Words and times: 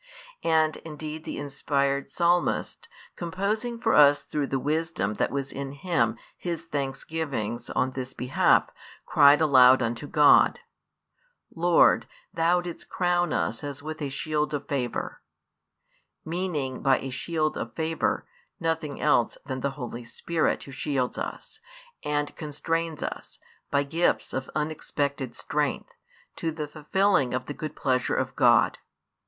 And 0.43 0.77
indeed 0.77 1.25
the 1.25 1.37
inspired 1.37 2.09
Psalmist? 2.09 2.89
composing 3.15 3.79
for 3.79 3.93
us 3.93 4.23
through 4.23 4.47
the 4.47 4.57
wisdom 4.57 5.13
that 5.13 5.29
was 5.29 5.51
in 5.51 5.73
him 5.73 6.17
his 6.39 6.63
thanksgivings 6.63 7.69
on 7.69 7.91
this 7.91 8.15
behalf, 8.15 8.71
cried 9.05 9.41
aloud 9.41 9.83
unto 9.83 10.07
God: 10.07 10.59
Lord, 11.53 12.07
Thou 12.33 12.61
didst 12.61 12.89
crown 12.89 13.31
us 13.31 13.63
as 13.63 13.83
with 13.83 14.01
a 14.01 14.09
shield 14.09 14.55
of 14.55 14.67
favour 14.67 15.21
meaning 16.25 16.81
by 16.81 16.97
a 16.97 17.11
shield 17.11 17.55
of 17.55 17.75
favour 17.75 18.25
nothing 18.59 18.99
else 18.99 19.37
than 19.45 19.59
the 19.59 19.69
Holy 19.77 20.03
Spirit 20.03 20.63
Who 20.63 20.71
shields 20.71 21.19
us, 21.19 21.59
and 22.03 22.35
constrains 22.35 23.03
us, 23.03 23.37
by 23.69 23.83
gifts 23.83 24.33
of 24.33 24.49
unexpected 24.55 25.35
strength, 25.35 25.93
to 26.37 26.49
[the 26.51 26.67
fulfilling 26.67 27.35
of] 27.35 27.45
the 27.45 27.53
good 27.53 27.75
pleasure 27.75 28.15
of 28.15 28.35
God. 28.35 28.79